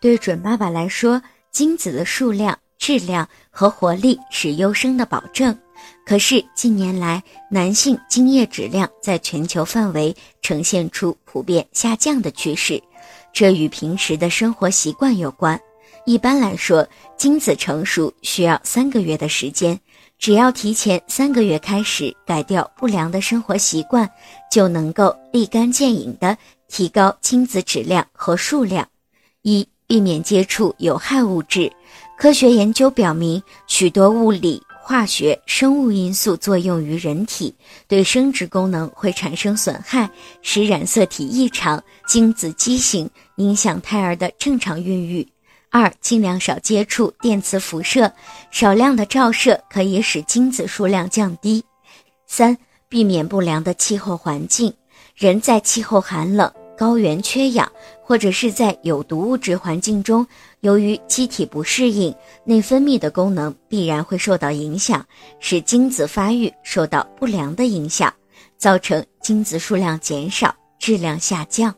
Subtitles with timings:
[0.00, 5.56] 对准爸爸来说，精子的数量、质量和活力是优生的保证。
[6.04, 12.82] 可是近年来，男性精液质量在全球范围呈现出普遍下降的趋势，
[13.32, 15.58] 这与平时的生活习惯有关。
[16.04, 16.86] 一般来说，
[17.16, 19.78] 精子成熟需要三个月的时间，
[20.18, 24.08] 只要提前三个月开始改掉不良的生活习惯，
[24.50, 26.36] 就能够立竿见影地
[26.66, 28.88] 提高精子质量和数量。
[29.42, 31.72] 一、避免接触有害物质。
[32.16, 34.62] 科学研究表明，许多物理。
[34.80, 37.54] 化学、生物因素作用于人体，
[37.86, 40.08] 对生殖功能会产生损害，
[40.40, 45.28] 使染色体异常、精子畸形，影响胎儿的正常孕育。
[45.68, 48.10] 二、尽量少接触电磁辐射，
[48.50, 51.62] 少量的照射可以使精子数量降低。
[52.26, 52.56] 三、
[52.88, 54.72] 避免不良的气候环境，
[55.14, 56.50] 人在气候寒冷。
[56.78, 60.24] 高原缺氧，或者是在有毒物质环境中，
[60.60, 65.04] 由于机体不适应，内分泌的功能必然会受到影响，
[65.40, 68.14] 使精子发育受到不良的影响，
[68.56, 71.74] 造成精子数量减少、质量下降。